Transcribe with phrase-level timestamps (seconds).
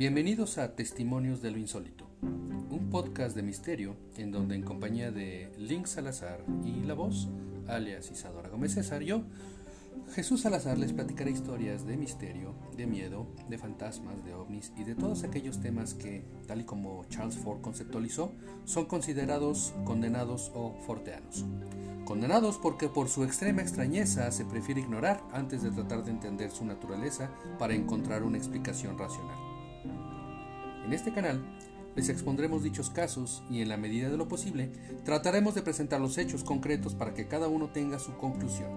[0.00, 5.52] Bienvenidos a Testimonios de lo Insólito, un podcast de misterio en donde en compañía de
[5.58, 7.28] Link Salazar y la voz,
[7.68, 9.02] alias Isadora Gómez César,
[10.14, 14.94] Jesús Salazar les platicará historias de misterio, de miedo, de fantasmas, de ovnis y de
[14.94, 18.32] todos aquellos temas que, tal y como Charles Ford conceptualizó,
[18.64, 21.44] son considerados condenados o forteanos.
[22.06, 26.64] Condenados porque por su extrema extrañeza se prefiere ignorar antes de tratar de entender su
[26.64, 29.49] naturaleza para encontrar una explicación racional.
[30.90, 31.40] En este canal
[31.94, 34.72] les expondremos dichos casos y en la medida de lo posible
[35.04, 38.72] trataremos de presentar los hechos concretos para que cada uno tenga su conclusión.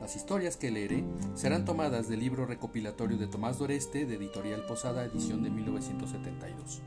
[0.00, 1.02] Las historias que leeré
[1.34, 6.82] serán tomadas del libro recopilatorio de Tomás Doreste de Editorial Posada, edición de 1972.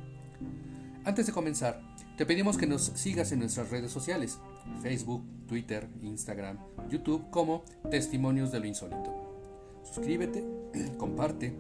[1.03, 1.81] Antes de comenzar,
[2.15, 4.39] te pedimos que nos sigas en nuestras redes sociales,
[4.81, 6.57] Facebook, Twitter, Instagram,
[6.89, 9.83] YouTube como Testimonios de lo Insólito.
[9.83, 10.45] Suscríbete,
[10.97, 11.53] comparte,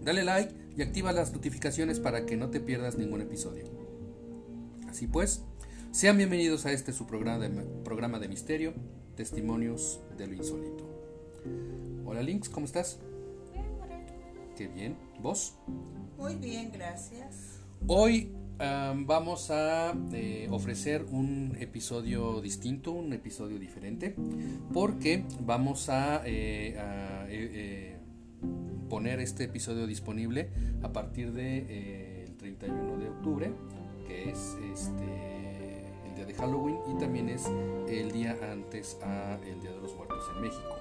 [0.00, 3.64] dale like y activa las notificaciones para que no te pierdas ningún episodio.
[4.88, 5.42] Así pues,
[5.90, 7.50] sean bienvenidos a este su programa de,
[7.84, 8.74] programa de misterio,
[9.16, 10.84] Testimonios de lo Insólito.
[12.04, 12.98] Hola Links, ¿cómo estás?
[13.52, 13.64] Bien,
[14.56, 14.96] Qué bien.
[15.20, 15.54] ¿Vos?
[16.18, 17.60] Muy bien, gracias.
[17.86, 24.14] Hoy um, vamos a eh, ofrecer un episodio distinto, un episodio diferente,
[24.72, 27.93] porque vamos a, eh, a eh,
[28.88, 30.50] poner este episodio disponible
[30.82, 33.52] a partir del de, el 31 de octubre,
[34.06, 37.46] que es este, el día de Halloween y también es
[37.88, 40.74] el día antes a el Día de los Muertos en México.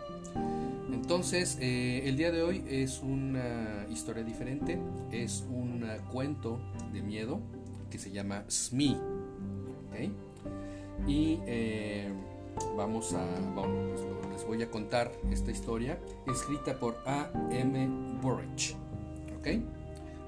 [0.92, 4.80] Entonces, eh, el día de hoy es una historia diferente,
[5.12, 6.60] es un cuento
[6.94, 7.40] de miedo
[7.90, 8.46] que se llama.
[9.90, 10.12] ¿okay?
[11.08, 12.12] Y eh,
[12.78, 13.26] vamos a,
[14.34, 17.32] les voy a contar esta historia escrita por A.
[17.52, 17.88] M.
[18.22, 18.76] Burrich.
[19.38, 19.48] ¿ok?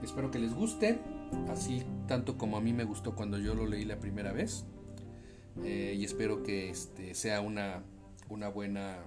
[0.03, 0.99] Espero que les guste,
[1.49, 4.65] así tanto como a mí me gustó cuando yo lo leí la primera vez.
[5.63, 7.81] Eh, y espero que este, sea una,
[8.29, 8.97] una buena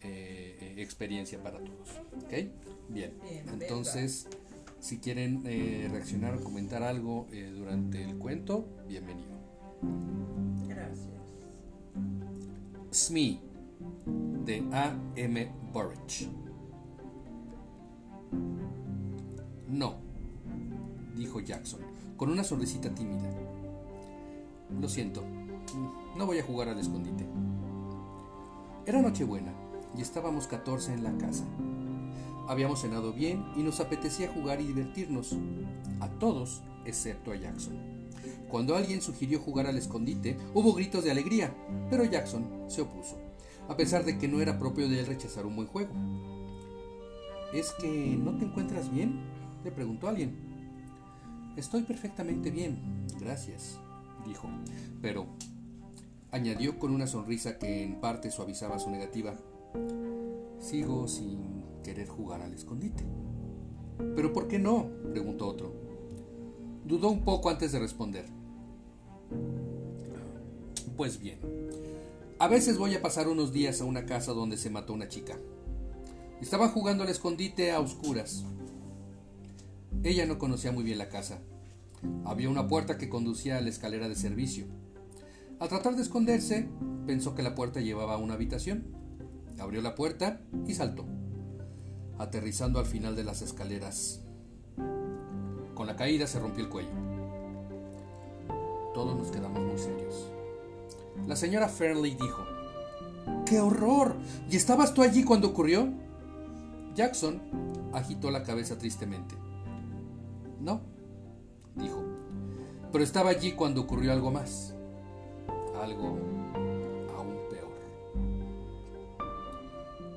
[0.00, 2.00] eh, experiencia para todos.
[2.24, 2.32] ¿Ok?
[2.88, 3.12] Bien.
[3.22, 4.28] Bien, Entonces,
[4.78, 9.34] si quieren eh, reaccionar o comentar algo eh, durante el cuento, bienvenido.
[10.68, 11.08] Gracias.
[12.94, 13.40] Smee,
[14.44, 14.96] de A.
[15.16, 15.52] M.
[15.72, 16.30] Burrich.
[19.66, 19.96] No,
[21.16, 21.80] dijo Jackson,
[22.16, 23.28] con una sonrisita tímida.
[24.80, 25.24] Lo siento,
[26.16, 27.26] no voy a jugar al escondite.
[28.86, 29.52] Era Nochebuena
[29.98, 31.44] y estábamos 14 en la casa.
[32.46, 35.36] Habíamos cenado bien y nos apetecía jugar y divertirnos.
[35.98, 37.93] A todos, excepto a Jackson.
[38.54, 41.52] Cuando alguien sugirió jugar al escondite, hubo gritos de alegría,
[41.90, 43.18] pero Jackson se opuso,
[43.68, 45.92] a pesar de que no era propio de él rechazar un buen juego.
[47.52, 49.18] ¿Es que no te encuentras bien?
[49.64, 50.36] le preguntó alguien.
[51.56, 52.78] Estoy perfectamente bien,
[53.18, 53.80] gracias,
[54.24, 54.48] dijo,
[55.02, 55.26] pero
[56.30, 59.34] añadió con una sonrisa que en parte suavizaba su negativa.
[60.60, 63.02] Sigo sin querer jugar al escondite.
[64.14, 64.86] ¿Pero por qué no?
[65.10, 65.72] preguntó otro.
[66.84, 68.43] Dudó un poco antes de responder.
[70.96, 71.40] Pues bien,
[72.38, 75.36] a veces voy a pasar unos días a una casa donde se mató una chica.
[76.40, 78.44] Estaba jugando al escondite a oscuras.
[80.04, 81.40] Ella no conocía muy bien la casa.
[82.24, 84.66] Había una puerta que conducía a la escalera de servicio.
[85.58, 86.68] Al tratar de esconderse,
[87.06, 88.86] pensó que la puerta llevaba a una habitación.
[89.58, 91.06] Abrió la puerta y saltó,
[92.18, 94.20] aterrizando al final de las escaleras.
[95.74, 96.90] Con la caída se rompió el cuello.
[98.92, 100.33] Todos nos quedamos muy serios.
[101.26, 102.44] La señora Fairley dijo,
[103.46, 104.16] ¡Qué horror!
[104.50, 105.88] ¿Y estabas tú allí cuando ocurrió?
[106.94, 107.40] Jackson
[107.92, 109.34] agitó la cabeza tristemente.
[110.60, 110.80] No,
[111.74, 112.02] dijo,
[112.92, 114.74] pero estaba allí cuando ocurrió algo más.
[115.82, 116.18] Algo
[117.16, 117.72] aún peor.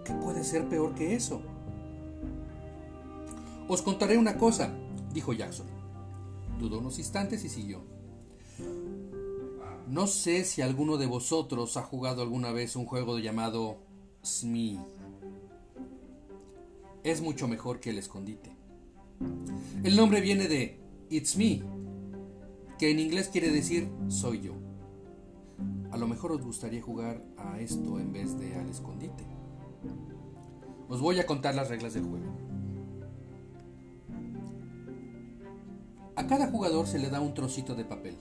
[0.06, 1.42] ¿Qué puede ser peor que eso?
[3.68, 4.70] Os contaré una cosa,
[5.14, 5.66] dijo Jackson.
[6.60, 7.82] Dudó unos instantes y siguió.
[9.88, 13.78] No sé si alguno de vosotros ha jugado alguna vez un juego llamado
[14.22, 14.78] Smee.
[17.06, 18.54] Es mucho mejor que el escondite.
[19.84, 20.78] El nombre viene de
[21.10, 21.64] It's Me,
[22.78, 24.56] que en inglés quiere decir soy yo.
[25.92, 29.24] A lo mejor os gustaría jugar a esto en vez de al escondite.
[30.90, 32.26] Os voy a contar las reglas del juego.
[36.18, 38.18] A cada jugador se le da un trocito de papel.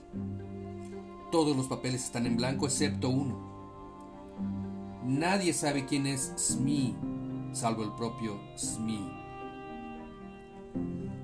[1.31, 3.37] Todos los papeles están en blanco excepto uno.
[5.03, 6.95] Nadie sabe quién es Smee,
[7.51, 9.11] salvo el propio Smee.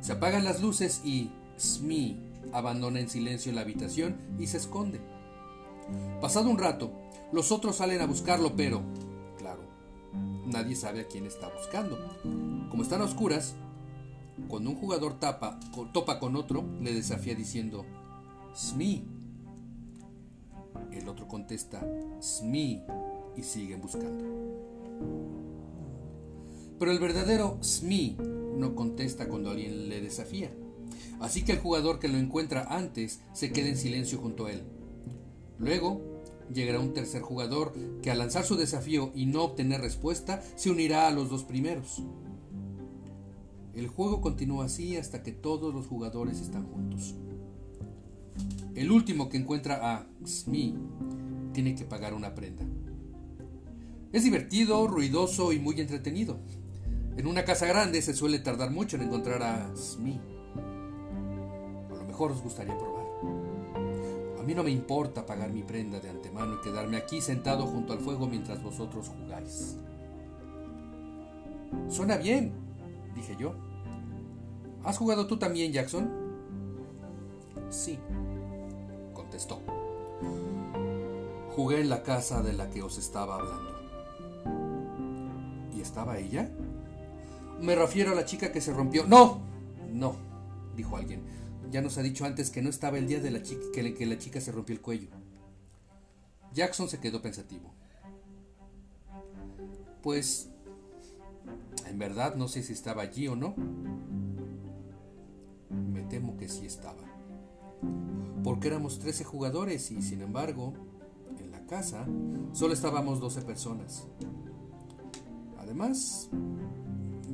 [0.02, 2.18] Se apagan las luces y Smee
[2.52, 5.00] abandona en silencio la habitación y se esconde.
[6.20, 6.92] Pasado un rato,
[7.32, 8.82] los otros salen a buscarlo, pero,
[9.38, 9.62] claro,
[10.46, 11.98] nadie sabe a quién está buscando.
[12.70, 13.56] Como están a oscuras,
[14.50, 15.60] cuando un jugador tapa,
[15.94, 17.86] topa con otro, le desafía diciendo,
[18.54, 19.23] Smee.
[20.98, 21.86] El otro contesta,
[22.22, 22.84] Smee,
[23.36, 24.24] y siguen buscando.
[26.80, 28.18] Pero el verdadero Smee
[28.58, 30.52] no contesta cuando alguien le desafía.
[31.20, 34.64] Así que el jugador que lo encuentra antes se queda en silencio junto a él.
[35.58, 36.02] Luego
[36.54, 41.08] llegará un tercer jugador que al lanzar su desafío y no obtener respuesta se unirá
[41.08, 42.04] a los dos primeros.
[43.74, 47.16] El juego continúa así hasta que todos los jugadores están juntos.
[48.76, 50.74] El último que encuentra a Smee
[51.54, 52.64] tiene que pagar una prenda.
[54.12, 56.40] Es divertido, ruidoso y muy entretenido.
[57.16, 60.20] En una casa grande se suele tardar mucho en encontrar a Smee.
[61.92, 63.04] A lo mejor os gustaría probar.
[64.40, 67.94] A mí no me importa pagar mi prenda de antemano y quedarme aquí sentado junto
[67.94, 69.78] al fuego mientras vosotros jugáis.
[71.90, 72.52] Suena bien,
[73.16, 73.54] dije yo.
[74.84, 76.10] ¿Has jugado tú también, Jackson?
[77.70, 77.98] Sí,
[79.34, 79.62] contestó.
[81.56, 83.74] Jugué en la casa de la que os estaba hablando.
[85.76, 86.52] ¿Y estaba ella?
[87.60, 89.06] Me refiero a la chica que se rompió.
[89.08, 89.42] No,
[89.92, 90.18] no,
[90.76, 91.24] dijo alguien.
[91.72, 94.06] Ya nos ha dicho antes que no estaba el día de la chica que, que
[94.06, 95.10] la chica se rompió el cuello.
[96.54, 97.74] Jackson se quedó pensativo.
[100.04, 100.50] Pues,
[101.88, 103.56] en verdad no sé si estaba allí o no
[106.14, 106.83] temo que sí estaba.
[108.44, 110.74] Porque éramos 13 jugadores y sin embargo,
[111.40, 112.06] en la casa
[112.52, 114.08] solo estábamos 12 personas.
[115.58, 116.30] Además,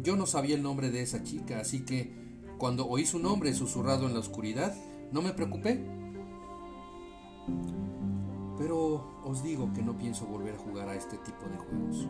[0.03, 2.13] yo no sabía el nombre de esa chica, así que
[2.57, 4.75] cuando oí su nombre susurrado en la oscuridad,
[5.11, 5.83] no me preocupé.
[8.57, 12.07] Pero os digo que no pienso volver a jugar a este tipo de juegos.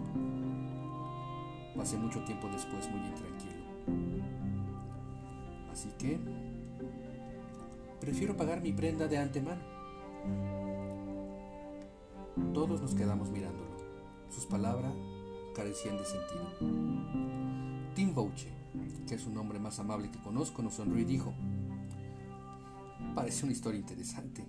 [1.75, 3.63] Pasé mucho tiempo después muy intranquilo.
[5.72, 6.19] Así que
[8.00, 9.62] Prefiero pagar mi prenda de antemano.
[12.54, 13.69] Todos nos quedamos mirándolo.
[14.30, 14.94] Sus palabras
[15.56, 16.48] carecían de sentido.
[17.96, 18.50] Tim Bouche,
[19.07, 21.34] que es un hombre más amable que conozco, nos sonrió y dijo,
[23.16, 24.45] parece una historia interesante.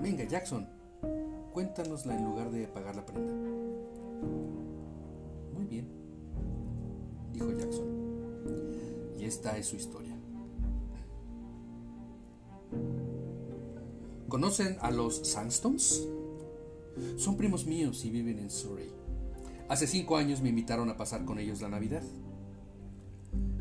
[0.00, 0.68] Venga, Jackson,
[1.52, 3.32] cuéntanosla en lugar de pagar la prenda.
[5.54, 5.88] Muy bien,
[7.32, 7.86] dijo Jackson.
[9.18, 10.13] Y esta es su historia.
[14.34, 16.08] ¿Conocen a los Sandstones?
[17.16, 18.90] Son primos míos y viven en Surrey.
[19.68, 22.02] Hace cinco años me invitaron a pasar con ellos la Navidad.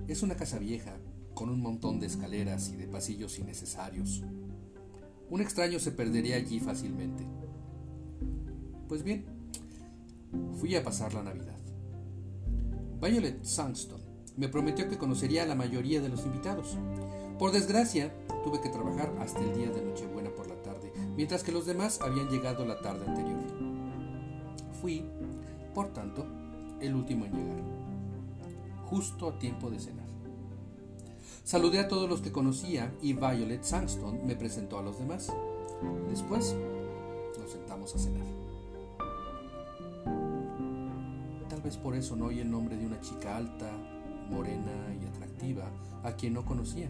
[0.07, 0.97] Es una casa vieja,
[1.35, 4.23] con un montón de escaleras y de pasillos innecesarios.
[5.29, 7.23] Un extraño se perdería allí fácilmente.
[8.87, 9.25] Pues bien,
[10.59, 11.59] fui a pasar la Navidad.
[12.99, 14.03] Violet Sandstone
[14.37, 16.79] me prometió que conocería a la mayoría de los invitados.
[17.37, 18.11] Por desgracia,
[18.43, 20.22] tuve que trabajar hasta el día de Nochebuena
[21.15, 23.39] mientras que los demás habían llegado la tarde anterior.
[24.81, 25.05] Fui,
[25.73, 26.25] por tanto,
[26.81, 27.61] el último en llegar,
[28.85, 30.03] justo a tiempo de cenar.
[31.43, 35.31] Saludé a todos los que conocía y Violet Sandstone me presentó a los demás.
[36.09, 36.55] Después
[37.39, 38.25] nos sentamos a cenar.
[41.49, 43.69] Tal vez por eso no oí el nombre de una chica alta,
[44.29, 45.69] morena y atractiva
[46.03, 46.89] a quien no conocía.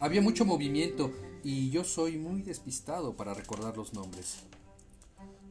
[0.00, 1.12] Había mucho movimiento
[1.48, 4.40] y yo soy muy despistado para recordar los nombres.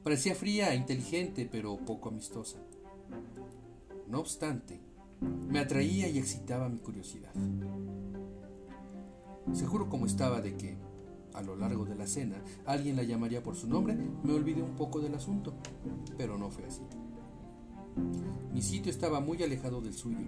[0.04, 2.60] Parecía fría e inteligente, pero poco amistosa.
[4.08, 4.80] No obstante,
[5.50, 7.32] me atraía y excitaba mi curiosidad.
[9.54, 10.78] Seguro como estaba de que,
[11.34, 14.76] a lo largo de la cena, alguien la llamaría por su nombre, me olvidé un
[14.76, 15.56] poco del asunto,
[16.16, 16.84] pero no fue así.
[18.54, 20.28] Mi sitio estaba muy alejado del suyo.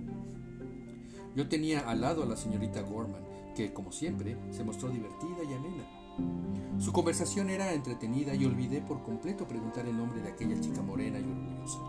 [1.35, 3.21] Yo tenía al lado a la señorita Gorman,
[3.59, 6.79] que, como siempre, se mostró divertida y amena.
[6.79, 11.19] Su conversación era entretenida y olvidé por completo preguntar el nombre de aquella chica morena
[11.19, 11.79] y orgullosa.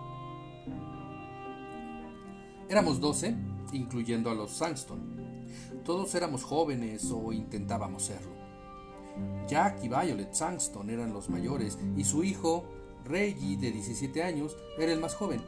[2.68, 3.36] Éramos doce,
[3.72, 5.46] incluyendo a los Sangston.
[5.84, 8.32] Todos éramos jóvenes o intentábamos serlo.
[9.46, 12.64] Jack y Violet Sangston eran los mayores y su hijo,
[13.04, 15.40] Reggie, de 17 años, era el más joven.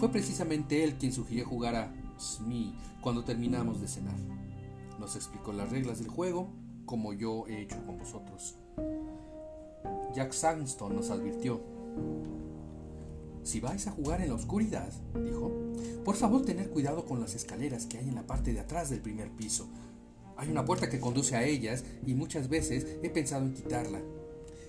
[0.00, 4.37] Fue precisamente él quien sugirió jugar a Smee cuando terminamos de cenar.
[4.98, 6.48] Nos explicó las reglas del juego,
[6.86, 8.56] como yo he hecho con vosotros.
[10.14, 11.60] Jack Sanston nos advirtió.
[13.42, 14.92] Si vais a jugar en la oscuridad,
[15.24, 15.50] dijo,
[16.04, 19.00] por favor tener cuidado con las escaleras que hay en la parte de atrás del
[19.00, 19.68] primer piso.
[20.36, 24.00] Hay una puerta que conduce a ellas y muchas veces he pensado en quitarla.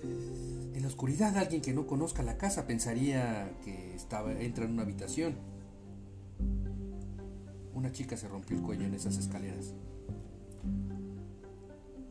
[0.02, 4.82] En la oscuridad alguien que no conozca la casa pensaría que estaba, entra en una
[4.82, 5.34] habitación.
[7.74, 9.74] Una chica se rompió el cuello en esas escaleras.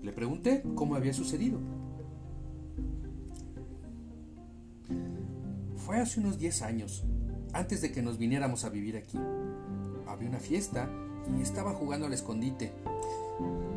[0.01, 1.60] Le pregunté cómo había sucedido.
[5.75, 7.03] Fue hace unos 10 años,
[7.53, 9.18] antes de que nos viniéramos a vivir aquí.
[10.08, 10.89] Había una fiesta
[11.38, 12.72] y estaba jugando al escondite.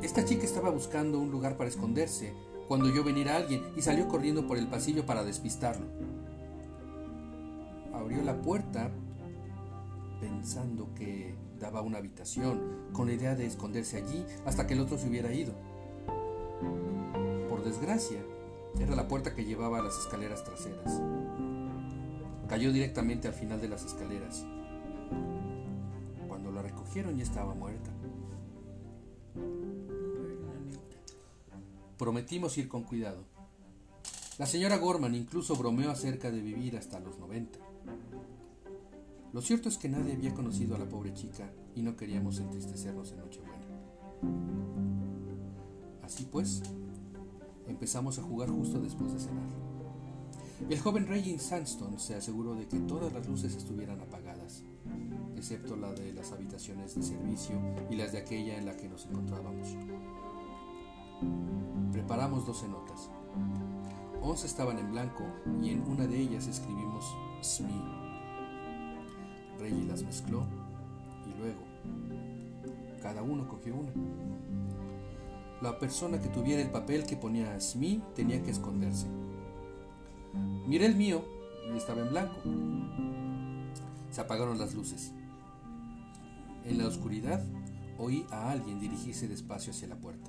[0.02, 2.32] Esta chica estaba buscando un lugar para esconderse
[2.68, 5.86] cuando yo venía a alguien y salió corriendo por el pasillo para despistarlo.
[7.92, 8.90] Abrió la puerta
[10.42, 14.98] pensando que daba una habitación, con la idea de esconderse allí hasta que el otro
[14.98, 15.54] se hubiera ido.
[17.48, 18.18] Por desgracia,
[18.80, 21.00] era la puerta que llevaba a las escaleras traseras.
[22.48, 24.44] Cayó directamente al final de las escaleras.
[26.26, 27.92] Cuando la recogieron ya estaba muerta.
[31.98, 33.22] Prometimos ir con cuidado.
[34.38, 37.71] La señora Gorman incluso bromeó acerca de vivir hasta los 90.
[39.32, 43.12] Lo cierto es que nadie había conocido a la pobre chica y no queríamos entristecernos
[43.12, 43.66] en Nochebuena.
[46.02, 46.62] Así pues,
[47.66, 49.48] empezamos a jugar justo después de cenar.
[50.68, 54.62] El joven Reggie Sandstone se aseguró de que todas las luces estuvieran apagadas,
[55.34, 57.56] excepto la de las habitaciones de servicio
[57.90, 59.68] y las de aquella en la que nos encontrábamos.
[61.90, 63.10] Preparamos 12 notas.
[64.20, 65.24] 11 estaban en blanco
[65.62, 67.04] y en una de ellas escribimos
[67.40, 68.01] SMI.
[69.62, 70.44] Reggie las mezcló
[71.24, 71.60] y luego
[73.00, 73.92] cada uno cogió una.
[75.60, 79.06] La persona que tuviera el papel que ponía SMI tenía que esconderse.
[80.66, 81.24] Miré el mío
[81.72, 82.40] y estaba en blanco.
[84.10, 85.12] Se apagaron las luces.
[86.64, 87.40] En la oscuridad
[87.98, 90.28] oí a alguien dirigirse despacio hacia la puerta.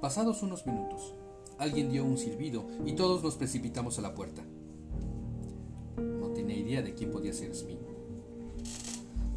[0.00, 1.14] Pasados unos minutos,
[1.58, 4.42] alguien dio un silbido y todos nos precipitamos a la puerta.
[6.70, 7.80] De quién podía ser Smee.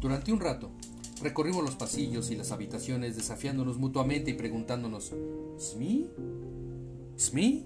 [0.00, 0.70] Durante un rato,
[1.20, 5.12] recorrimos los pasillos y las habitaciones desafiándonos mutuamente y preguntándonos,
[5.58, 6.10] ¿Smee?
[7.18, 7.64] ¿Smee?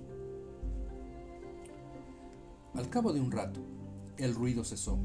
[2.75, 3.61] Al cabo de un rato,
[4.17, 4.99] el ruido cesó,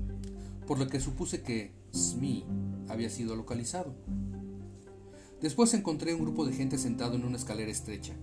[0.65, 2.45] por lo que supuse que Smee
[2.87, 3.93] había sido localizado.
[5.41, 8.13] Después encontré un grupo de gente sentado en una escalera estrecha.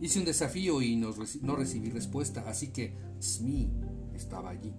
[0.00, 1.12] Hice un desafío y no,
[1.54, 3.70] recibí respuesta, así que Smee
[4.12, 4.74] estaba allí.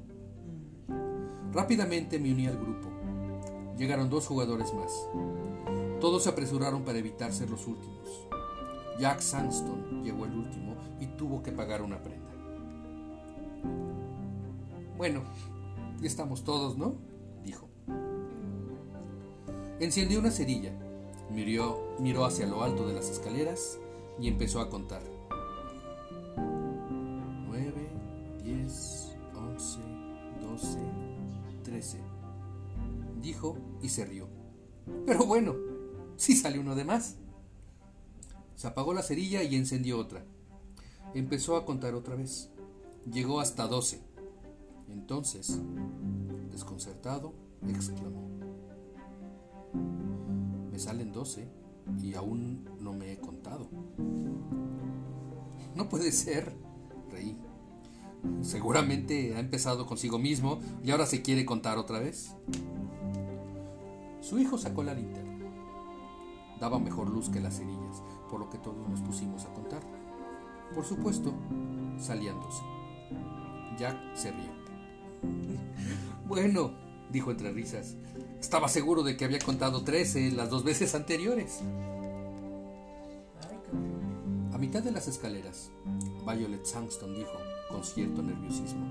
[1.53, 2.89] Rápidamente me uní al grupo.
[3.77, 5.07] Llegaron dos jugadores más.
[6.01, 8.27] Todos se apresuraron para evitar ser los últimos.
[9.00, 12.31] Jack Sandstone llegó el último y tuvo que pagar una prenda.
[14.98, 15.24] Bueno,
[16.00, 16.95] ya estamos todos, ¿no?
[17.43, 17.67] dijo.
[19.79, 20.72] Encendió una cerilla
[21.33, 23.79] Miró, miró hacia lo alto de las escaleras
[24.19, 25.01] y empezó a contar.
[33.84, 34.28] Y se rió.
[35.06, 35.56] Pero bueno,
[36.18, 37.18] sí salió uno de más.
[38.56, 40.25] Se apagó la cerilla y encendió otra.
[41.13, 42.50] Empezó a contar otra vez.
[43.12, 44.02] Llegó hasta 12.
[44.90, 45.60] Entonces,
[46.52, 47.34] desconcertado,
[47.68, 48.34] exclamó
[50.74, 51.48] me salen 12
[52.02, 53.70] y aún no me he contado.
[55.75, 56.52] No puede ser,
[57.12, 57.38] reí.
[58.42, 62.36] Seguramente ha empezado consigo mismo y ahora se quiere contar otra vez.
[64.24, 65.34] Su hijo sacó la linterna.
[66.58, 69.82] Daba mejor luz que las cerillas, por lo que todos nos pusimos a contar.
[70.74, 71.34] Por supuesto,
[71.98, 72.63] 12.
[73.77, 74.51] Jack se rió.
[76.25, 76.72] Bueno,
[77.12, 77.98] dijo entre risas,
[78.39, 81.60] estaba seguro de que había contado 13 las dos veces anteriores.
[84.53, 85.70] A mitad de las escaleras,
[86.25, 87.34] Violet Sangston dijo,
[87.70, 88.86] con cierto nerviosismo,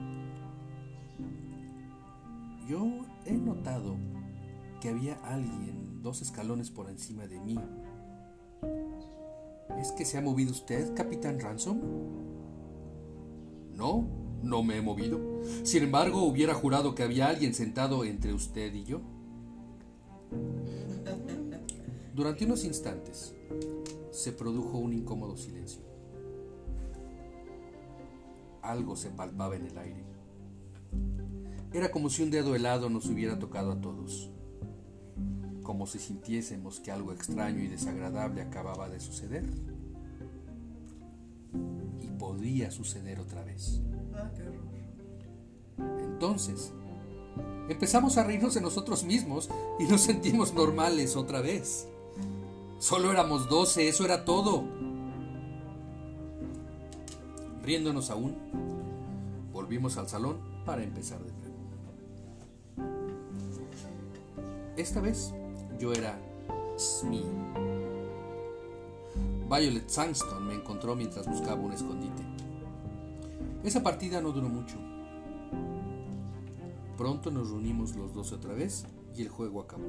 [2.69, 2.87] Yo
[3.25, 3.97] he notado
[4.83, 7.57] que había alguien dos escalones por encima de mí.
[9.79, 11.79] ¿Es que se ha movido usted, capitán Ransom?
[13.77, 14.09] No,
[14.43, 15.21] no me he movido.
[15.63, 19.01] Sin embargo, hubiera jurado que había alguien sentado entre usted y yo.
[22.13, 23.37] Durante unos instantes
[24.11, 25.83] se produjo un incómodo silencio.
[28.63, 30.05] Algo se palpaba en el aire.
[31.73, 34.32] Era como si un dedo helado nos hubiera tocado a todos,
[35.73, 39.43] como si sintiésemos que algo extraño y desagradable acababa de suceder
[41.99, 43.81] y podía suceder otra vez.
[45.79, 46.75] Entonces,
[47.71, 49.49] empezamos a reírnos de nosotros mismos
[49.81, 51.89] y nos sentimos normales otra vez.
[52.79, 54.65] Solo éramos doce, eso era todo.
[57.63, 58.37] Riéndonos aún,
[59.55, 60.37] volvimos al salón
[60.67, 61.43] para empezar de nuevo.
[64.77, 65.33] Esta vez
[65.83, 66.17] yo era
[66.79, 67.25] Smee.
[69.51, 72.23] Violet Sangston me encontró mientras buscaba un escondite.
[73.65, 74.77] Esa partida no duró mucho.
[76.97, 78.87] Pronto nos reunimos los dos otra vez
[79.17, 79.89] y el juego acabó.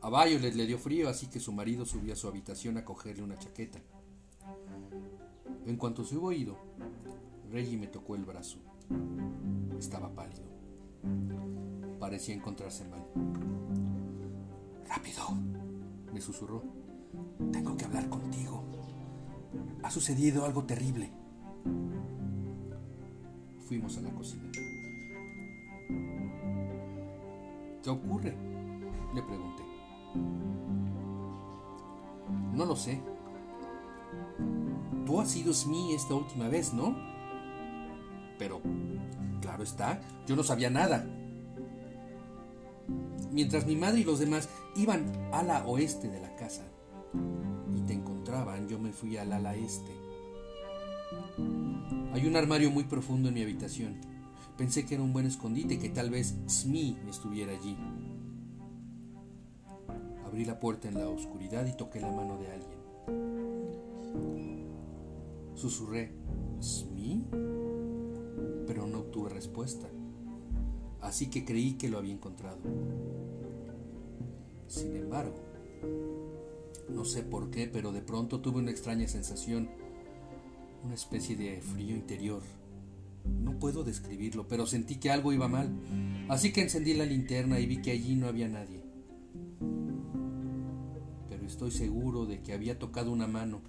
[0.00, 3.22] A Violet le dio frío, así que su marido subió a su habitación a cogerle
[3.22, 3.78] una chaqueta.
[5.64, 6.58] En cuanto se hubo ido,
[7.52, 8.58] Reggie me tocó el brazo.
[9.78, 10.42] Estaba pálido.
[12.00, 13.83] Parecía encontrarse mal.
[14.94, 15.24] Rápido,
[16.12, 16.62] me susurró.
[17.52, 18.62] Tengo que hablar contigo.
[19.82, 21.10] Ha sucedido algo terrible.
[23.66, 24.50] Fuimos a la cocina.
[27.82, 28.36] ¿Qué ocurre?
[29.14, 29.62] Le pregunté.
[32.52, 33.00] No lo sé.
[35.04, 36.94] Tú has sido Smee esta última vez, ¿no?
[38.38, 38.60] Pero,
[39.40, 41.04] claro está, yo no sabía nada.
[43.32, 46.62] Mientras mi madre y los demás iban a la oeste de la casa
[47.74, 49.92] y te encontraban, yo me fui al ala este.
[52.12, 53.96] Hay un armario muy profundo en mi habitación.
[54.56, 57.76] Pensé que era un buen escondite, que tal vez Smee estuviera allí.
[60.24, 62.84] Abrí la puerta en la oscuridad y toqué la mano de alguien.
[65.54, 66.12] Susurré,
[66.60, 67.24] ¿Smee?
[68.66, 69.88] Pero no obtuve respuesta.
[71.00, 72.58] Así que creí que lo había encontrado.
[74.68, 75.34] Sin embargo,
[76.88, 79.68] no sé por qué, pero de pronto tuve una extraña sensación,
[80.84, 82.42] una especie de frío interior.
[83.24, 85.70] No puedo describirlo, pero sentí que algo iba mal.
[86.28, 88.82] Así que encendí la linterna y vi que allí no había nadie.
[91.28, 93.62] Pero estoy seguro de que había tocado una mano.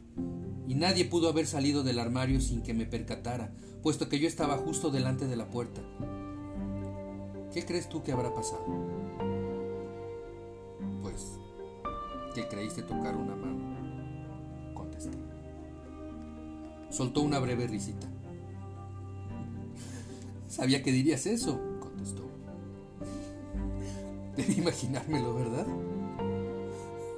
[0.68, 4.58] Y nadie pudo haber salido del armario sin que me percatara, puesto que yo estaba
[4.58, 5.82] justo delante de la puerta.
[7.54, 8.66] ¿Qué crees tú que habrá pasado?
[12.36, 15.18] Que creíste tocar una mano, contesté.
[16.90, 18.08] Soltó una breve risita.
[20.50, 22.24] Sabía que dirías eso, contestó.
[24.36, 25.66] Debí imaginármelo, ¿verdad?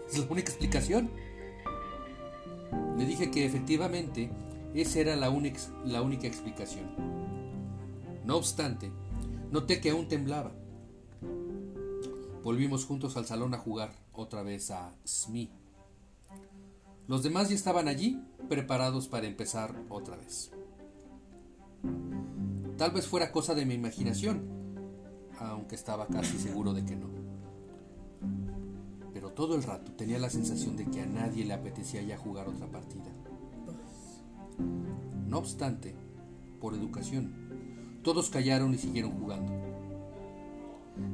[0.07, 1.09] Es la única explicación.
[2.95, 4.29] Le dije que efectivamente
[4.75, 6.85] esa era la, única, la única explicación.
[8.23, 8.91] No obstante,
[9.51, 10.51] noté que aún temblaba.
[12.43, 15.49] Volvimos juntos al salón a jugar otra vez a Smee.
[17.07, 20.51] Los demás ya estaban allí, preparados para empezar otra vez.
[22.77, 24.49] Tal vez fuera cosa de mi imaginación,
[25.39, 27.07] aunque estaba casi seguro de que no.
[29.13, 32.49] Pero todo el rato tenía la sensación de que a nadie le apetecía ya jugar
[32.49, 33.05] otra partida.
[35.27, 35.95] No obstante,
[36.59, 39.53] por educación, todos callaron y siguieron jugando.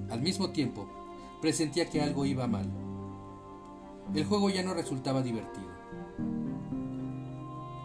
[0.09, 0.87] Al mismo tiempo,
[1.41, 2.82] presentía que algo iba mal.
[4.13, 5.71] El juego ya no resultaba divertido.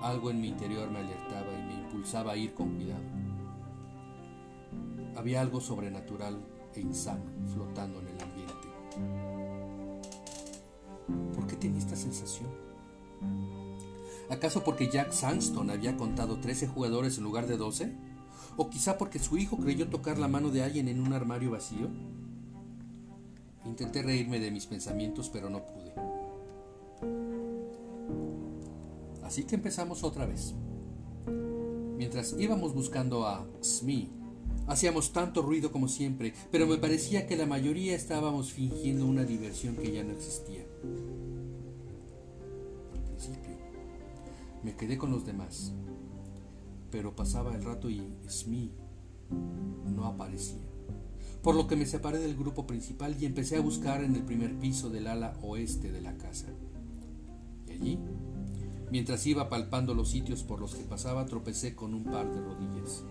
[0.02, 3.02] Algo en mi interior me alertaba y me impulsaba a ir con cuidado.
[5.16, 6.38] Había algo sobrenatural
[6.74, 8.68] e insano flotando en el ambiente.
[11.34, 12.48] ¿Por qué tenía esta sensación?
[14.30, 17.92] ¿Acaso porque Jack Sanston había contado 13 jugadores en lugar de 12?
[18.56, 21.88] ¿O quizá porque su hijo creyó tocar la mano de alguien en un armario vacío?
[23.64, 25.94] Intenté reírme de mis pensamientos, pero no pude.
[29.28, 30.54] Así que empezamos otra vez.
[31.98, 34.08] Mientras íbamos buscando a Smee,
[34.68, 39.76] Hacíamos tanto ruido como siempre, pero me parecía que la mayoría estábamos fingiendo una diversión
[39.76, 40.60] que ya no existía.
[42.92, 43.56] Al principio,
[44.62, 45.72] me quedé con los demás,
[46.90, 48.70] pero pasaba el rato y Smee
[49.86, 50.60] no aparecía.
[51.42, 54.58] Por lo que me separé del grupo principal y empecé a buscar en el primer
[54.58, 56.48] piso del ala oeste de la casa.
[57.66, 57.98] Y allí,
[58.90, 63.04] mientras iba palpando los sitios por los que pasaba, tropecé con un par de rodillas.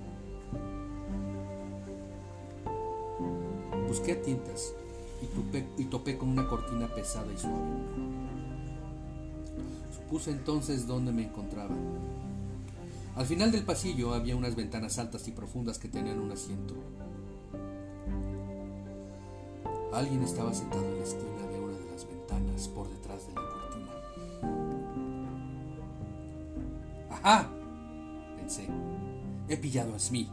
[3.88, 4.74] Busqué a tientas
[5.78, 7.56] y, topé con una cortina pesada y suave.
[9.96, 11.76] Supuse entonces dónde me encontraba.
[13.16, 16.76] Al final del pasillo había unas ventanas altas y profundas que tenían un asiento.
[19.92, 23.47] Alguien estaba sentado en la esquina de una de las ventanas por detrás de la
[27.28, 27.50] ¡Ajá!
[28.38, 28.70] pensé.
[29.50, 30.30] He pillado a Smee.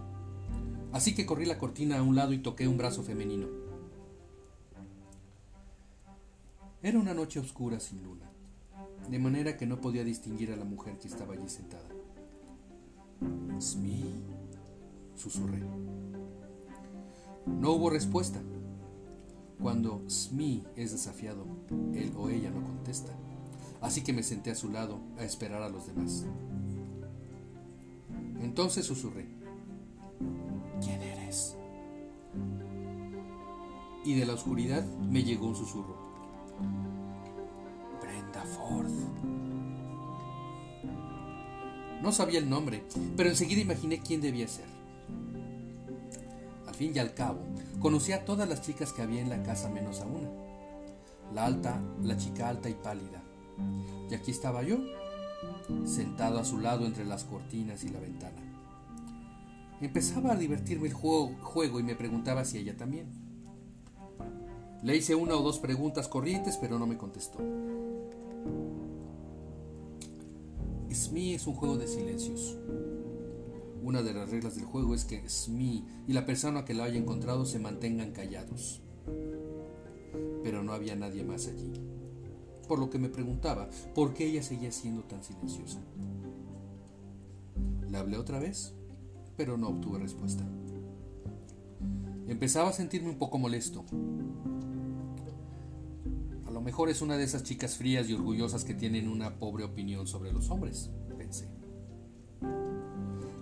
[0.93, 3.49] Así que corrí la cortina a un lado y toqué un brazo femenino.
[6.85, 8.31] Era una noche oscura sin luna,
[9.11, 11.89] de manera que no podía distinguir a la mujer que estaba allí sentada.
[13.59, 14.23] Smee,
[15.17, 15.65] susurré.
[17.45, 18.41] No hubo respuesta.
[19.61, 21.45] Cuando Smee es desafiado,
[21.93, 23.13] él o ella no contesta.
[23.81, 26.25] Así que me senté a su lado a esperar a los demás.
[28.45, 29.27] Entonces susurré.
[30.83, 31.57] ¿Quién eres?
[34.05, 35.97] Y de la oscuridad me llegó un susurro.
[38.03, 38.93] Brenda Ford.
[42.03, 42.85] No sabía el nombre,
[43.17, 44.67] pero enseguida imaginé quién debía ser.
[46.67, 47.41] Al fin y al cabo,
[47.81, 50.29] conocí a todas las chicas que había en la casa menos a una.
[51.33, 53.23] La alta, la chica alta y pálida.
[54.11, 54.77] Y aquí estaba yo,
[55.85, 58.43] sentado a su lado entre las cortinas y la ventana.
[59.81, 63.07] Empezaba a divertirme el juego, y me preguntaba si ella también.
[64.83, 67.39] Le hice una o dos preguntas corrientes, pero no me contestó.
[70.91, 72.57] SMI es un juego de silencios.
[73.83, 76.99] Una de las reglas del juego es que SMI y la persona que lo haya
[76.99, 78.81] encontrado se mantengan callados.
[80.43, 81.73] Pero no había nadie más allí.
[82.69, 85.81] Por lo que me preguntaba por qué ella seguía siendo tan silenciosa.
[87.89, 88.75] Le hablé otra vez,
[89.37, 90.45] pero no obtuve respuesta.
[92.27, 93.85] Empezaba a sentirme un poco molesto.
[96.47, 99.65] A lo mejor es una de esas chicas frías y orgullosas que tienen una pobre
[99.65, 101.49] opinión sobre los hombres, pensé.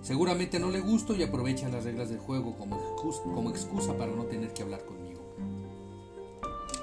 [0.02, 4.14] Seguramente no le gusto y aprovecha las reglas del juego como excusa, como excusa para
[4.14, 5.20] no tener que hablar conmigo.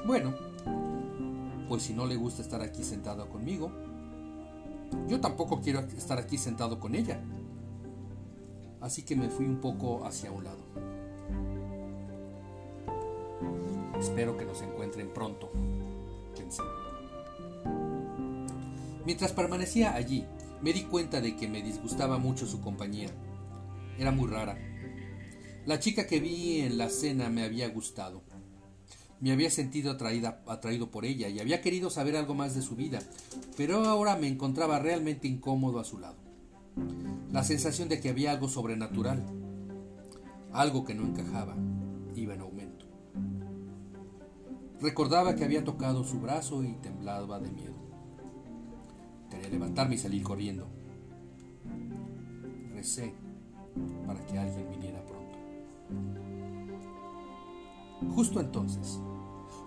[0.05, 0.33] Bueno,
[1.69, 3.71] pues si no le gusta estar aquí sentado conmigo,
[5.07, 7.21] yo tampoco quiero estar aquí sentado con ella.
[8.81, 10.59] Así que me fui un poco hacia un lado.
[13.99, 15.51] Espero que nos encuentren pronto,
[16.35, 16.63] pensé.
[19.05, 20.25] Mientras permanecía allí,
[20.61, 23.09] me di cuenta de que me disgustaba mucho su compañía.
[23.97, 24.57] Era muy rara.
[25.65, 28.23] La chica que vi en la cena me había gustado.
[29.21, 32.75] Me había sentido atraída, atraído por ella y había querido saber algo más de su
[32.75, 32.99] vida,
[33.57, 36.17] pero ahora me encontraba realmente incómodo a su lado.
[37.31, 39.25] La sensación de que había algo sobrenatural,
[40.53, 41.55] algo que no encajaba,
[42.15, 42.85] iba en aumento.
[44.81, 47.75] Recordaba que había tocado su brazo y temblaba de miedo.
[49.29, 50.67] Quería levantarme y salir corriendo.
[52.73, 53.13] Recé
[54.07, 55.37] para que alguien viniera pronto.
[58.15, 59.01] Justo entonces,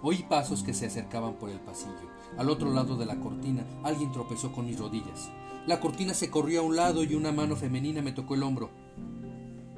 [0.03, 2.11] oí pasos que se acercaban por el pasillo.
[2.37, 5.31] Al otro lado de la cortina, alguien tropezó con mis rodillas.
[5.67, 8.71] La cortina se corrió a un lado y una mano femenina me tocó el hombro.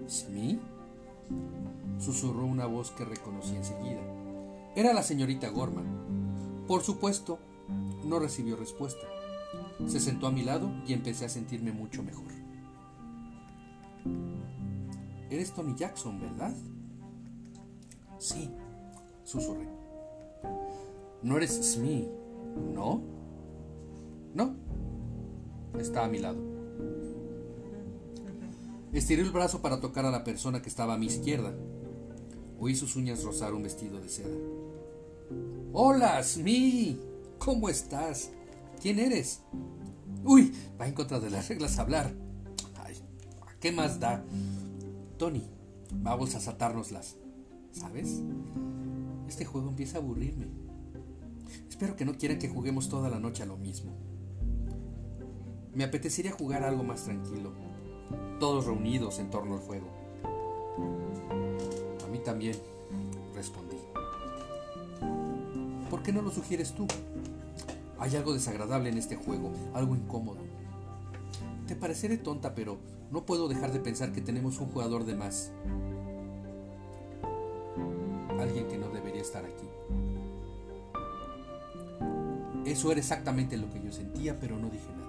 [0.09, 0.59] ¿Smee?
[1.99, 4.01] Susurró una voz que reconocí enseguida.
[4.75, 6.65] Era la señorita Gorman.
[6.67, 7.39] Por supuesto,
[8.05, 9.07] no recibió respuesta.
[9.87, 12.25] Se sentó a mi lado y empecé a sentirme mucho mejor.
[15.31, 16.55] Eres Tony Jackson, ¿verdad?
[18.19, 18.51] Sí,
[19.25, 19.84] susurré.
[21.25, 22.07] No eres Smee,
[22.75, 23.01] ¿no?
[24.35, 24.55] No.
[25.81, 26.39] Está a mi lado.
[28.93, 31.55] Estiré el brazo para tocar a la persona que estaba a mi izquierda.
[32.61, 34.37] Oí sus uñas rozar un vestido de seda.
[35.73, 37.01] Hola, Smee.
[37.39, 38.31] ¿Cómo estás?
[38.83, 39.41] ¿Quién eres?
[40.25, 42.13] Uy, va en contra de las reglas hablar.
[42.85, 42.97] Ay,
[43.61, 44.23] ¿qué más da?
[45.17, 45.49] Tony,
[45.91, 47.17] vamos a saltárnoslas.
[47.73, 48.21] ¿Sabes?
[49.27, 50.64] Este juego empieza a aburrirme.
[51.75, 53.91] Espero que no quieran que juguemos toda la noche a lo mismo.
[55.75, 57.51] Me apetecería jugar algo más tranquilo,
[58.39, 59.89] todos reunidos en torno al fuego.
[62.05, 62.55] A mí también,
[63.35, 63.77] respondí.
[65.91, 66.87] ¿Por qué no lo sugieres tú?
[67.99, 70.43] Hay algo desagradable en este juego, algo incómodo.
[71.67, 72.79] Te pareceré tonta, pero
[73.11, 75.51] no puedo dejar de pensar que tenemos un jugador de más.
[78.39, 79.67] Alguien que no debería estar aquí.
[82.65, 85.05] Eso era exactamente lo que yo sentía, pero no dije nada.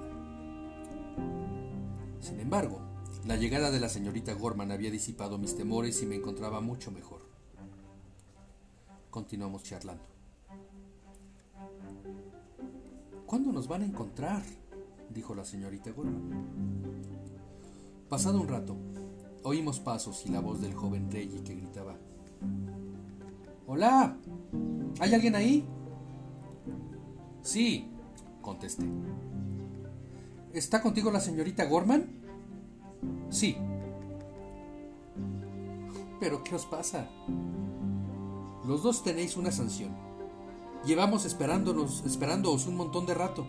[2.19, 2.81] Sin embargo,
[3.25, 7.21] la llegada de la señorita Gorman había disipado mis temores y me encontraba mucho mejor.
[9.09, 10.03] Continuamos charlando.
[13.25, 14.43] ¿Cuándo nos van a encontrar?
[15.09, 16.45] dijo la señorita Gorman.
[18.09, 18.75] Pasado un rato,
[19.43, 21.95] oímos pasos y la voz del joven Reggie que gritaba:
[23.65, 24.17] ¡Hola!
[24.99, 25.65] ¿Hay alguien ahí?
[27.45, 27.87] Sí,
[28.41, 28.85] contesté.
[30.51, 32.07] ¿Está contigo la señorita Gorman?
[33.29, 33.55] Sí.
[36.19, 37.07] Pero ¿qué os pasa?
[38.65, 39.91] Los dos tenéis una sanción.
[40.87, 43.45] Llevamos esperándonos, esperándoos un montón de rato.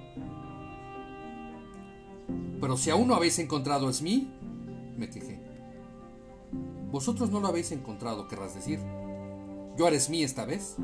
[2.61, 4.29] Pero si aún no habéis encontrado a Smee,
[4.99, 5.41] me quejé.
[6.93, 8.79] Vosotros no lo habéis encontrado, querrás decir.
[9.79, 10.77] ¿Yo haré Smee esta vez?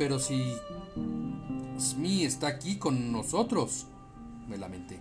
[0.00, 0.56] Pero si
[1.78, 3.84] Smee está aquí con nosotros,
[4.48, 4.98] me lamenté.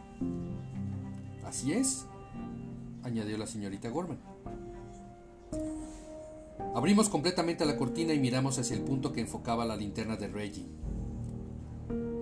[1.45, 2.05] Así es,
[3.03, 4.19] añadió la señorita Gorman.
[6.75, 10.67] Abrimos completamente la cortina y miramos hacia el punto que enfocaba la linterna de Reggie.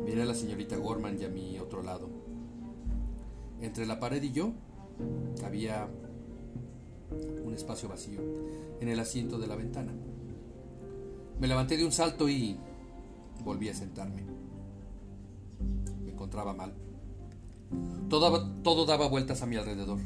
[0.05, 2.07] Miré a la señorita Gorman y a mi otro lado.
[3.59, 4.51] Entre la pared y yo
[5.43, 5.89] había
[7.43, 8.21] un espacio vacío
[8.79, 9.93] en el asiento de la ventana.
[11.39, 12.57] Me levanté de un salto y
[13.43, 14.23] volví a sentarme.
[16.03, 16.73] Me encontraba mal.
[18.09, 19.99] Todo, todo daba vueltas a mi alrededor.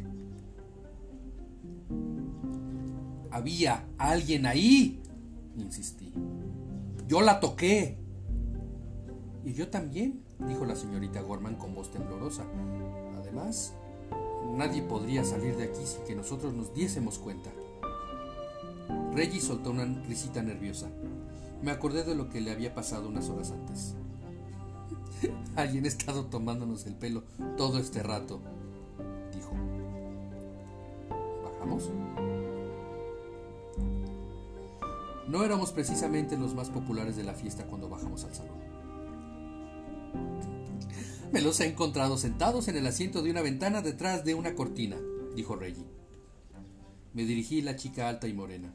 [3.32, 5.02] Había alguien ahí,
[5.58, 6.13] insistí.
[7.08, 7.98] Yo la toqué.
[9.44, 12.46] Y yo también, dijo la señorita Gorman con voz temblorosa.
[13.17, 13.74] Además,
[14.56, 17.52] nadie podría salir de aquí sin que nosotros nos diésemos cuenta.
[19.13, 20.89] Reggie soltó una risita nerviosa.
[21.62, 23.95] Me acordé de lo que le había pasado unas horas antes.
[25.56, 27.24] Alguien ha estado tomándonos el pelo
[27.56, 28.41] todo este rato,
[29.34, 29.52] dijo.
[31.43, 31.91] ¿Bajamos?
[35.28, 38.58] No éramos precisamente los más populares de la fiesta cuando bajamos al salón.
[41.32, 44.97] Me los he encontrado sentados en el asiento de una ventana detrás de una cortina,
[45.36, 45.86] dijo Reggie.
[47.13, 48.74] Me dirigí a la chica alta y morena.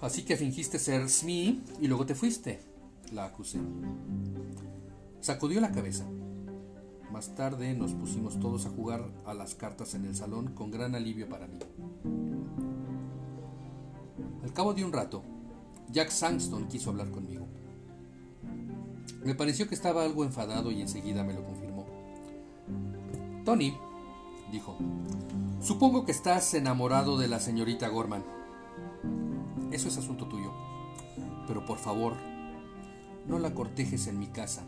[0.00, 2.60] Así que fingiste ser Smee y luego te fuiste,
[3.12, 3.58] la acusé.
[5.20, 6.04] Sacudió la cabeza.
[7.10, 10.94] Más tarde nos pusimos todos a jugar a las cartas en el salón con gran
[10.94, 11.58] alivio para mí.
[14.42, 15.22] Al cabo de un rato,
[15.90, 17.46] Jack Sangston quiso hablar conmigo.
[19.24, 21.86] Me pareció que estaba algo enfadado y enseguida me lo confirmó.
[23.44, 23.76] Tony,
[24.52, 24.76] dijo,
[25.60, 28.24] supongo que estás enamorado de la señorita Gorman.
[29.76, 30.52] Eso es asunto tuyo.
[31.46, 32.14] Pero por favor,
[33.28, 34.64] no la cortejes en mi casa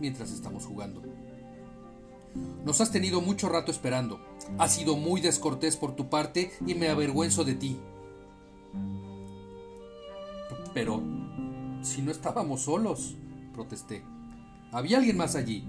[0.00, 1.00] mientras estamos jugando.
[2.64, 4.18] Nos has tenido mucho rato esperando.
[4.58, 7.78] Has sido muy descortés por tu parte y me avergüenzo de ti.
[10.74, 11.04] Pero,
[11.82, 13.14] si no estábamos solos,
[13.54, 14.02] protesté.
[14.72, 15.64] Había alguien más allí.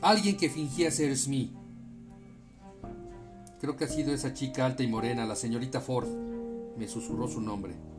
[0.00, 1.50] Alguien que fingía ser Smee.
[3.60, 6.06] Creo que ha sido esa chica alta y morena, la señorita Ford.
[6.78, 7.95] Me susurró su nombre.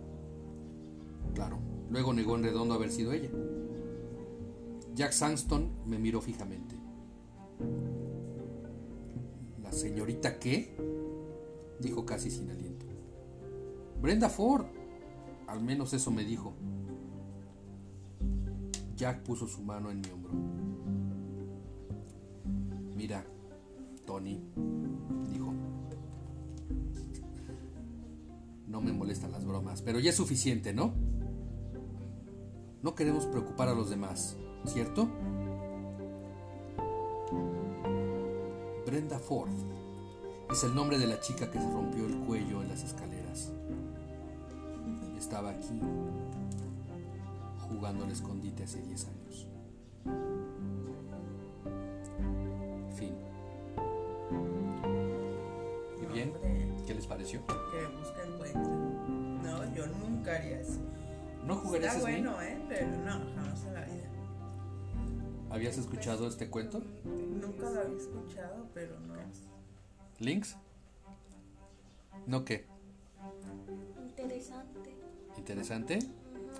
[1.33, 1.59] Claro,
[1.89, 3.29] luego negó en redondo haber sido ella.
[4.95, 6.75] Jack Sangston me miró fijamente.
[9.61, 10.75] ¿La señorita qué?
[11.79, 12.85] dijo casi sin aliento.
[14.01, 14.65] Brenda Ford.
[15.47, 16.53] Al menos eso me dijo.
[18.95, 20.33] Jack puso su mano en mi hombro.
[22.95, 23.23] Mira,
[24.05, 24.41] Tony,
[25.31, 25.53] dijo.
[28.67, 30.93] No me molestan las bromas, pero ya es suficiente, ¿no?
[32.87, 35.09] No queremos preocupar a los demás, ¿cierto?
[38.85, 39.51] Brenda Ford
[40.49, 43.51] es el nombre de la chica que se rompió el cuello en las escaleras.
[45.17, 45.81] Estaba aquí,
[47.67, 49.47] jugando al escondite hace 10 años.
[52.95, 53.17] Fin.
[56.01, 56.33] ¿Y bien?
[56.87, 57.45] ¿Qué les pareció?
[57.45, 58.61] Que busca encuentra.
[58.63, 60.79] No, yo nunca haría eso.
[61.47, 62.36] ¿No jugarías Está bueno.
[62.67, 64.09] Pero no, jamás en la vida.
[65.49, 66.81] ¿Habías escuchado este cuento?
[67.05, 69.15] Nunca lo había escuchado, pero no.
[70.19, 70.57] ¿Links?
[72.25, 72.65] ¿No qué?
[74.09, 74.95] Interesante.
[75.37, 75.99] ¿Interesante?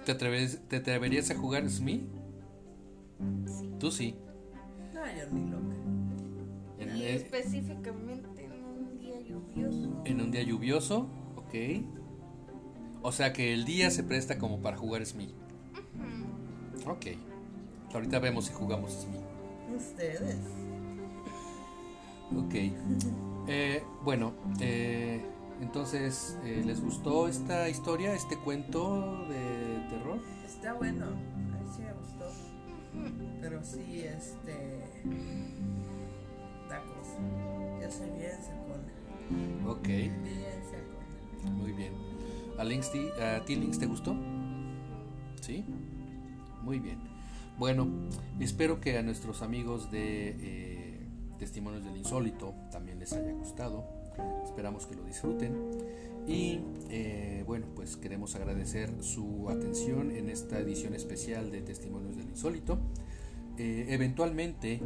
[0.06, 2.06] ¿Te, atreves- te atreverías a jugar Smee?
[3.80, 4.15] Tú sí.
[4.93, 5.76] No, yo ni loca.
[6.80, 10.02] En, Y eh, específicamente en un día lluvioso.
[10.06, 11.56] en un día lluvioso, ok.
[13.02, 15.34] O sea que el día se presta como para jugar Smee.
[16.89, 17.06] Ok.
[17.93, 19.76] Ahorita vemos si jugamos Smee.
[19.76, 20.38] Ustedes.
[22.36, 22.54] Ok.
[23.50, 25.21] Eh, bueno, eh,
[25.62, 30.19] entonces, eh, ¿les gustó esta historia, este cuento de terror?
[30.45, 31.06] Está bueno.
[31.06, 32.26] A mí sí me gustó.
[33.39, 34.84] Pero sí, este.
[36.67, 37.82] Da cosa.
[37.82, 39.71] Yo soy bien sacona.
[39.71, 40.12] Ok, Bien
[40.65, 41.56] sacona.
[41.56, 41.93] muy bien.
[42.60, 44.13] ¿A, Links, a ti, Links, te gustó?
[45.39, 45.63] ¿Sí?
[46.67, 46.97] Muy bien.
[47.58, 47.88] Bueno,
[48.41, 50.99] espero que a nuestros amigos de eh,
[51.39, 53.86] Testimonios del Insólito también les haya gustado.
[54.43, 55.56] Esperamos que lo disfruten.
[56.27, 62.27] Y eh, bueno, pues queremos agradecer su atención en esta edición especial de Testimonios del
[62.27, 62.77] Insólito.
[63.58, 64.82] Eh, eventualmente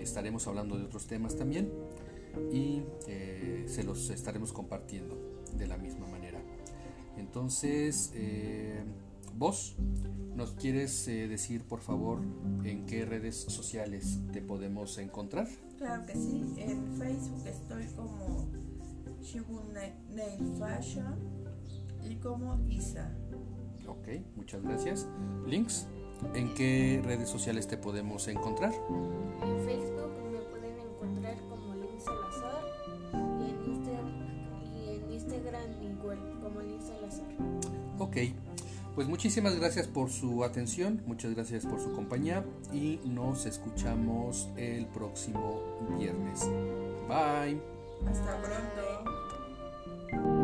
[0.00, 1.70] estaremos hablando de otros temas también
[2.50, 2.80] y
[3.66, 6.40] se los estaremos compartiendo de la misma manera.
[7.18, 8.10] Entonces,
[9.36, 9.76] vos
[10.34, 12.20] nos quieres decir por favor
[12.64, 15.48] en qué redes sociales te podemos encontrar.
[15.78, 18.48] Claro que sí, en Facebook estoy como
[19.22, 21.16] Shibun Nail Fashion
[22.02, 23.10] y como Isa.
[23.86, 25.06] Ok, muchas gracias.
[25.46, 25.86] Links,
[26.34, 28.72] ¿en qué redes sociales te podemos encontrar?
[28.72, 32.64] En Facebook me pueden encontrar como Link Salazar
[33.40, 34.10] y en, Instagram,
[34.74, 37.28] y en Instagram igual como Link Salazar.
[37.98, 38.16] Ok,
[38.94, 44.86] pues muchísimas gracias por su atención, muchas gracias por su compañía y nos escuchamos el
[44.86, 45.60] próximo
[45.98, 46.48] viernes.
[47.08, 47.60] Bye.
[48.06, 50.43] Hasta pronto.